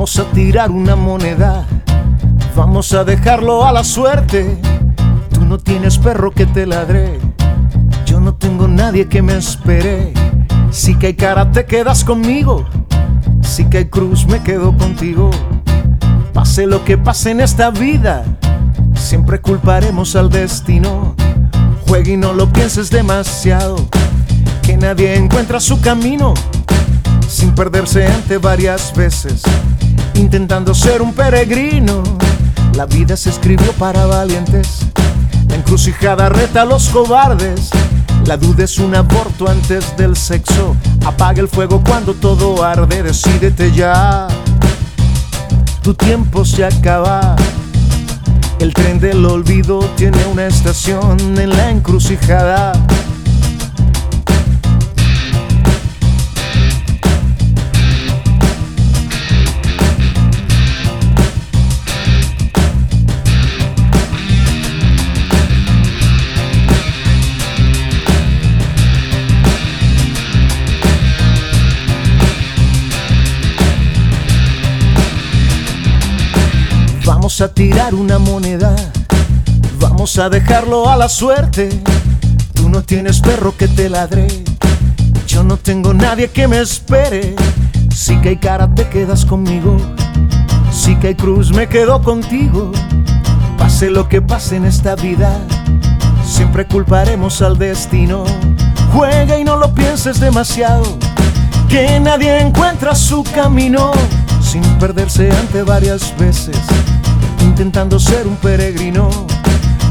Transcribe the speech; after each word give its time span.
Vamos 0.00 0.18
a 0.18 0.24
tirar 0.32 0.70
una 0.70 0.96
moneda, 0.96 1.66
vamos 2.56 2.94
a 2.94 3.04
dejarlo 3.04 3.66
a 3.66 3.70
la 3.70 3.84
suerte. 3.84 4.56
Tú 5.28 5.44
no 5.44 5.58
tienes 5.58 5.98
perro 5.98 6.30
que 6.30 6.46
te 6.46 6.64
ladre, 6.64 7.18
yo 8.06 8.18
no 8.18 8.32
tengo 8.34 8.66
nadie 8.66 9.08
que 9.08 9.20
me 9.20 9.36
espere. 9.36 10.14
Si 10.70 10.94
que 10.94 11.08
hay 11.08 11.14
cara 11.16 11.52
te 11.52 11.66
quedas 11.66 12.02
conmigo, 12.02 12.64
si 13.42 13.66
que 13.66 13.76
hay 13.76 13.84
cruz 13.90 14.26
me 14.26 14.42
quedo 14.42 14.74
contigo. 14.74 15.30
Pase 16.32 16.66
lo 16.66 16.82
que 16.82 16.96
pase 16.96 17.32
en 17.32 17.40
esta 17.40 17.70
vida, 17.70 18.24
siempre 18.94 19.42
culparemos 19.42 20.16
al 20.16 20.30
destino. 20.30 21.14
Juega 21.86 22.08
y 22.08 22.16
no 22.16 22.32
lo 22.32 22.50
pienses 22.50 22.88
demasiado, 22.88 23.76
que 24.62 24.78
nadie 24.78 25.14
encuentra 25.14 25.60
su 25.60 25.78
camino 25.78 26.32
sin 27.30 27.54
perderse 27.54 28.06
ante 28.06 28.38
varias 28.38 28.92
veces, 28.94 29.42
intentando 30.14 30.74
ser 30.74 31.02
un 31.02 31.12
peregrino. 31.12 32.02
La 32.74 32.86
vida 32.86 33.16
se 33.16 33.30
escribió 33.30 33.72
para 33.72 34.06
valientes, 34.06 34.86
la 35.48 35.56
encrucijada 35.56 36.28
reta 36.28 36.62
a 36.62 36.64
los 36.64 36.88
cobardes. 36.88 37.70
La 38.26 38.36
duda 38.36 38.64
es 38.64 38.78
un 38.78 38.94
aborto 38.94 39.48
antes 39.48 39.96
del 39.96 40.16
sexo. 40.16 40.76
Apaga 41.04 41.40
el 41.40 41.48
fuego 41.48 41.82
cuando 41.82 42.14
todo 42.14 42.62
arde, 42.62 43.02
decídete 43.02 43.72
ya. 43.72 44.28
Tu 45.82 45.94
tiempo 45.94 46.44
se 46.44 46.64
acaba. 46.64 47.34
El 48.58 48.74
tren 48.74 49.00
del 49.00 49.24
olvido 49.24 49.80
tiene 49.96 50.24
una 50.26 50.46
estación 50.46 51.18
en 51.38 51.50
la 51.50 51.70
encrucijada. 51.70 52.72
A 77.40 77.48
tirar 77.48 77.94
una 77.94 78.18
moneda, 78.18 78.76
vamos 79.78 80.18
a 80.18 80.28
dejarlo 80.28 80.90
a 80.90 80.96
la 80.98 81.08
suerte. 81.08 81.70
Tú 82.52 82.68
no 82.68 82.82
tienes 82.82 83.20
perro 83.20 83.56
que 83.56 83.66
te 83.66 83.88
ladre, 83.88 84.28
yo 85.26 85.42
no 85.42 85.56
tengo 85.56 85.94
nadie 85.94 86.28
que 86.28 86.46
me 86.46 86.60
espere. 86.60 87.34
Si 87.94 88.20
que 88.20 88.28
hay 88.28 88.36
cara 88.36 88.68
te 88.74 88.90
quedas 88.90 89.24
conmigo, 89.24 89.78
si 90.70 90.96
que 90.96 91.08
hay 91.08 91.14
cruz 91.14 91.50
me 91.50 91.66
quedo 91.66 92.02
contigo. 92.02 92.72
Pase 93.56 93.88
lo 93.88 94.06
que 94.06 94.20
pase 94.20 94.56
en 94.56 94.66
esta 94.66 94.94
vida, 94.94 95.32
siempre 96.26 96.66
culparemos 96.66 97.40
al 97.40 97.56
destino. 97.56 98.24
Juega 98.92 99.38
y 99.38 99.44
no 99.44 99.56
lo 99.56 99.72
pienses 99.72 100.20
demasiado, 100.20 100.84
que 101.70 101.98
nadie 102.00 102.38
encuentra 102.38 102.94
su 102.94 103.24
camino 103.24 103.92
sin 104.42 104.62
perderse 104.78 105.30
ante 105.30 105.62
varias 105.62 106.14
veces 106.18 106.54
intentando 107.60 108.00
ser 108.00 108.26
un 108.26 108.36
peregrino. 108.36 109.10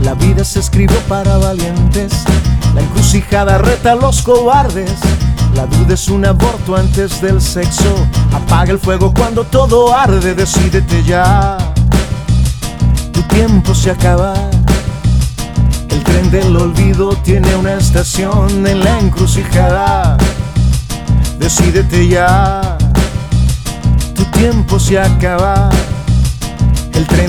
La 0.00 0.14
vida 0.14 0.44
se 0.44 0.60
escribió 0.60 0.96
para 1.08 1.36
valientes, 1.36 2.12
la 2.76 2.80
encrucijada 2.80 3.58
reta 3.58 3.90
a 3.92 3.94
los 3.96 4.22
cobardes. 4.22 4.92
La 5.52 5.66
duda 5.66 5.94
es 5.94 6.08
un 6.08 6.24
aborto 6.24 6.76
antes 6.76 7.20
del 7.20 7.40
sexo. 7.40 8.06
Apaga 8.32 8.70
el 8.70 8.78
fuego 8.78 9.12
cuando 9.12 9.42
todo 9.42 9.92
arde, 9.92 10.36
decídete 10.36 11.02
ya. 11.02 11.58
Tu 13.10 13.20
tiempo 13.22 13.74
se 13.74 13.90
acaba. 13.90 14.34
El 15.88 16.04
tren 16.04 16.30
del 16.30 16.56
olvido 16.56 17.16
tiene 17.24 17.52
una 17.56 17.74
estación 17.74 18.64
en 18.64 18.84
la 18.84 19.00
encrucijada. 19.00 20.16
Decídete 21.40 22.06
ya. 22.06 22.78
Tu 24.14 24.24
tiempo 24.26 24.78
se 24.78 25.00
acaba. 25.00 25.68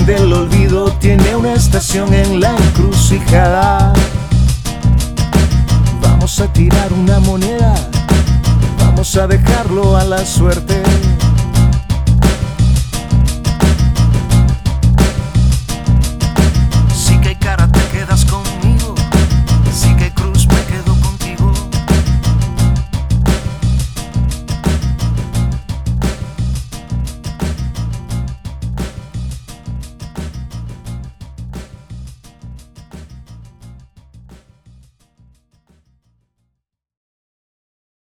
Del 0.06 0.32
olvido 0.32 0.90
tiene 1.00 1.36
una 1.36 1.52
estación 1.52 2.14
en 2.14 2.40
la 2.40 2.56
encrucijada. 2.56 3.92
Vamos 6.00 6.40
a 6.40 6.50
tirar 6.50 6.92
una 6.94 7.20
moneda, 7.20 7.74
vamos 8.78 9.14
a 9.16 9.26
dejarlo 9.26 9.98
a 9.98 10.04
la 10.04 10.24
suerte. 10.24 10.82